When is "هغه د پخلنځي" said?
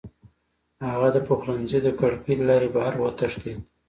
0.87-1.79